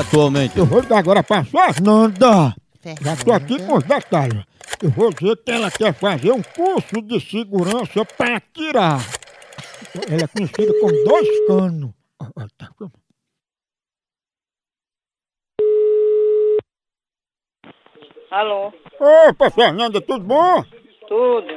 atualmente. 0.00 0.58
Eu 0.58 0.66
vou 0.66 0.80
ligar 0.80 0.98
agora 0.98 1.22
pra 1.22 1.44
Fernanda. 1.44 2.54
Já 3.00 3.16
tô 3.16 3.32
aqui 3.32 3.58
com 3.64 3.76
os 3.76 3.84
detalhes. 3.84 4.44
Eu 4.82 4.90
vou 4.90 5.10
dizer 5.12 5.36
que 5.36 5.50
ela 5.50 5.70
quer 5.70 5.94
fazer 5.94 6.32
um 6.32 6.42
curso 6.42 7.00
de 7.02 7.20
segurança 7.20 8.04
pra 8.04 8.36
atirar. 8.36 9.00
Ela 10.08 10.24
é 10.24 10.26
conhecida 10.26 10.72
como 10.80 11.04
dois 11.04 11.46
canos. 11.46 11.90
Tá. 12.58 12.68
Alô, 18.30 18.72
Opa, 19.28 19.50
Fernanda, 19.50 20.00
tudo 20.00 20.24
bom? 20.24 20.64
tudo. 21.06 21.53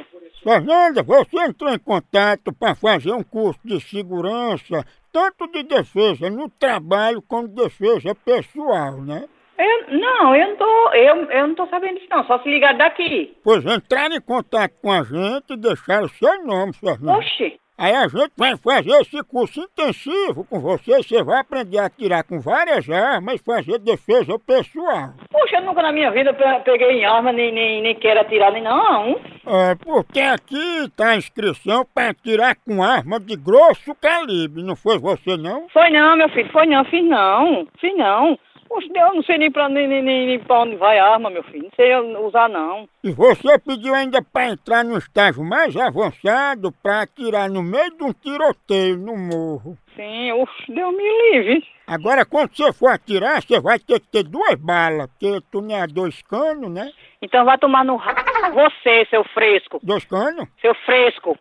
Fernanda, 0.48 1.02
você 1.02 1.36
entrou 1.40 1.70
em 1.70 1.78
contato 1.78 2.54
para 2.54 2.74
fazer 2.74 3.12
um 3.12 3.22
curso 3.22 3.60
de 3.62 3.78
segurança, 3.80 4.82
tanto 5.12 5.46
de 5.48 5.62
defesa 5.62 6.30
no 6.30 6.48
trabalho 6.48 7.20
como 7.20 7.46
defesa 7.48 8.14
pessoal, 8.14 8.98
né? 9.02 9.28
Eu, 9.58 9.98
não, 9.98 10.34
eu 10.34 10.48
não 10.48 10.56
tô, 10.56 10.92
eu, 10.94 11.30
eu 11.30 11.48
não 11.48 11.54
tô 11.54 11.66
sabendo 11.66 11.96
disso 11.96 12.08
não, 12.10 12.24
só 12.24 12.38
se 12.38 12.48
ligar 12.48 12.74
daqui. 12.78 13.36
Pois 13.44 13.62
entraram 13.66 14.16
em 14.16 14.20
contato 14.22 14.72
com 14.80 14.90
a 14.90 15.02
gente 15.02 15.52
e 15.52 15.56
deixaram 15.58 16.06
o 16.06 16.08
seu 16.08 16.46
nome, 16.46 16.72
Fernanda. 16.72 17.18
Oxi, 17.18 17.60
Aí 17.78 17.94
a 17.94 18.08
gente 18.08 18.32
vai 18.36 18.56
fazer 18.56 18.90
esse 19.00 19.22
curso 19.22 19.60
intensivo 19.60 20.44
com 20.44 20.58
você, 20.58 20.96
você 20.96 21.22
vai 21.22 21.40
aprender 21.40 21.78
a 21.78 21.86
atirar 21.86 22.24
com 22.24 22.40
várias 22.40 22.90
armas 22.90 23.36
e 23.36 23.44
fazer 23.44 23.78
defesa 23.78 24.36
pessoal. 24.36 25.10
puxa, 25.30 25.56
eu 25.58 25.62
nunca 25.62 25.80
na 25.82 25.92
minha 25.92 26.10
vida 26.10 26.34
pe- 26.34 26.60
peguei 26.64 26.90
em 27.00 27.04
arma, 27.04 27.32
nem, 27.32 27.52
nem, 27.52 27.80
nem 27.80 27.94
quero 27.94 28.20
atirar, 28.20 28.50
nem 28.52 28.62
não. 28.64 29.20
É, 29.46 29.74
porque 29.76 30.20
aqui 30.20 30.90
tá 30.96 31.10
a 31.10 31.16
inscrição 31.16 31.86
para 31.94 32.10
atirar 32.10 32.56
com 32.66 32.82
arma 32.82 33.20
de 33.20 33.36
grosso 33.36 33.94
calibre, 33.94 34.62
não 34.64 34.74
foi 34.74 34.98
você 34.98 35.36
não? 35.36 35.68
Foi 35.70 35.88
não, 35.90 36.16
meu 36.16 36.28
filho, 36.30 36.50
foi 36.50 36.66
não, 36.66 36.84
fiz 36.84 37.04
não, 37.08 37.66
fiz 37.80 37.96
não. 37.96 38.36
Puxa, 38.68 38.88
eu 38.94 39.14
não 39.14 39.22
sei 39.22 39.38
nem 39.38 39.50
pra, 39.50 39.68
nem, 39.68 39.88
nem, 39.88 40.02
nem, 40.02 40.38
pra 40.40 40.60
onde 40.60 40.76
vai 40.76 40.98
a 40.98 41.06
arma, 41.14 41.30
meu 41.30 41.42
filho, 41.44 41.62
não 41.64 41.70
sei 41.74 41.94
usar 42.26 42.48
não. 42.48 42.88
E 43.02 43.10
você 43.10 43.58
pediu 43.58 43.94
ainda 43.94 44.22
para 44.22 44.50
entrar 44.50 44.84
no 44.84 44.98
estágio 44.98 45.42
mais 45.42 45.74
avançado 45.76 46.70
para 46.82 47.02
atirar 47.02 47.48
no 47.48 47.62
meio 47.62 47.90
de 47.96 48.04
um 48.04 48.12
tiroteio 48.12 48.96
no 48.98 49.16
morro. 49.16 49.76
Sim, 49.96 50.32
uff, 50.32 50.52
Deus 50.72 50.94
me 50.94 51.32
livre. 51.32 51.66
Agora, 51.86 52.24
quando 52.26 52.54
você 52.54 52.70
for 52.72 52.88
atirar, 52.90 53.42
você 53.42 53.58
vai 53.58 53.78
ter 53.78 53.98
que 54.00 54.06
ter 54.08 54.22
duas 54.22 54.54
balas, 54.56 55.08
porque 55.08 55.40
tu 55.50 55.62
não 55.62 55.74
é 55.74 55.86
dois 55.86 56.20
canos, 56.22 56.70
né? 56.70 56.92
Então 57.22 57.44
vai 57.44 57.56
tomar 57.58 57.84
no 57.84 57.96
ra... 57.96 58.14
Você, 58.52 59.06
seu 59.10 59.24
fresco, 59.24 59.80
Dois 59.82 60.04
canos? 60.04 60.46
seu 60.60 60.74
fresco. 60.84 61.36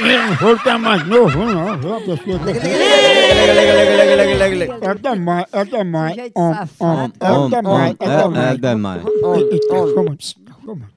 Eu 0.00 0.18
não 0.28 0.34
vou 0.36 0.58
ficar 0.58 0.78
mais 0.78 1.06
novo, 1.06 1.38
não. 1.44 1.78
viu? 1.78 1.94
A 1.96 2.00
pessoa 2.00 2.18
que- 2.38 2.58
É 4.82 4.94
demais, 4.94 5.46
é 5.52 5.64
demais. 5.64 6.14
Jeito 6.14 6.38
Om, 6.38 6.54
safado. 6.54 7.12
om, 7.22 7.46
É 7.46 7.48
demais, 7.50 7.96
é 8.00 8.04
É, 8.04 8.08
é 8.08 8.18
demais. 8.22 8.60
demais. 8.60 9.02
Calma, 9.68 10.16
calma. 10.66 10.88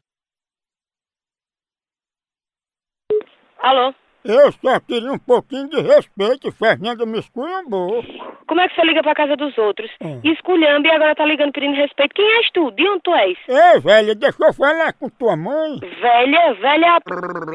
Alô, 3.59 3.93
Eu 4.27 4.51
só 4.51 4.79
queria 4.81 5.11
um 5.11 5.17
pouquinho 5.17 5.69
de 5.69 5.79
respeito, 5.81 6.51
Fernanda 6.51 7.05
me 7.05 7.19
esculhambou. 7.19 8.03
Como 8.45 8.61
é 8.61 8.67
que 8.67 8.75
você 8.75 8.81
liga 8.83 9.01
pra 9.01 9.15
casa 9.15 9.35
dos 9.35 9.57
outros? 9.57 9.89
Hum. 10.01 10.19
Esculhamba 10.23 10.87
e 10.87 10.91
agora 10.91 11.15
tá 11.15 11.25
ligando 11.25 11.53
pedindo 11.53 11.75
respeito. 11.75 12.13
Quem 12.13 12.29
és 12.37 12.51
tu? 12.51 12.71
De 12.71 12.87
onde 12.87 13.01
tu 13.03 13.15
és? 13.15 13.37
Ei, 13.47 13.79
velha, 13.79 14.13
deixa 14.15 14.37
eu 14.45 14.53
falar 14.53 14.93
com 14.93 15.09
tua 15.09 15.35
mãe. 15.35 15.79
Velha, 15.79 16.53
velha 16.55 16.99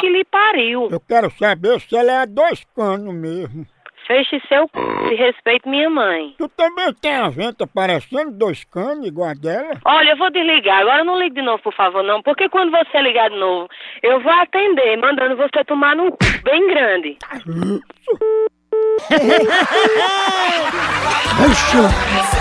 que 0.00 0.08
lhe 0.08 0.24
pariu. 0.24 0.88
Eu 0.90 1.00
quero 1.00 1.30
saber 1.32 1.80
se 1.80 1.96
ela 1.96 2.12
é 2.12 2.18
a 2.18 2.24
dois 2.26 2.64
canos 2.74 3.14
mesmo. 3.14 3.66
Feche 4.12 4.42
seu 4.46 4.66
c... 4.66 5.10
e 5.10 5.14
respeite 5.14 5.67
minha 5.67 5.89
mãe. 5.89 6.34
Tu 6.36 6.46
também 6.50 6.92
tem 7.00 7.14
a 7.14 7.30
venta 7.30 7.67
parecendo 7.67 8.30
dois 8.30 8.62
canos, 8.62 9.06
igual 9.06 9.30
a 9.30 9.33
dela? 9.33 9.70
Olha, 9.86 10.11
eu 10.11 10.18
vou 10.18 10.30
desligar. 10.30 10.80
Agora 10.80 11.02
não 11.02 11.18
ligue 11.18 11.36
de 11.36 11.40
novo, 11.40 11.62
por 11.62 11.73
favor, 11.73 12.02
não. 12.02 12.20
Porque 12.20 12.46
quando 12.50 12.70
você 12.70 13.00
ligar 13.00 13.30
de 13.30 13.36
novo, 13.36 13.70
eu 14.02 14.20
vou 14.20 14.33
atender, 14.33 14.98
mandando 14.98 15.34
você 15.34 15.64
tomar 15.64 15.96
num 15.96 16.11
c... 16.11 16.42
bem 16.42 16.68
grande. 16.68 17.17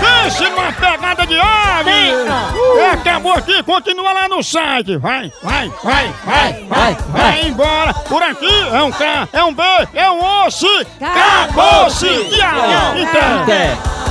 Pense 0.00 0.50
numa 0.50 0.72
pegada 0.72 1.26
de 1.26 1.38
ave! 1.38 2.12
É, 2.78 2.90
acabou 2.90 3.32
aqui, 3.32 3.62
continua 3.62 4.12
lá 4.12 4.28
no 4.28 4.42
site. 4.42 4.96
Vai, 4.96 5.32
vai, 5.42 5.72
vai, 5.82 6.12
vai, 6.24 6.66
vai, 6.68 6.96
vai 7.08 7.46
embora. 7.46 7.94
Por 7.94 8.22
aqui 8.22 8.68
é 8.72 8.82
um 8.82 8.92
K, 8.92 9.28
é 9.32 9.44
um 9.44 9.54
B, 9.54 9.62
é 9.94 10.10
um 10.10 10.46
osso. 10.46 10.66
Acabou-se! 11.00 12.06
Tchau! 12.06 12.96
Então. 12.96 13.42
Até. 13.42 14.01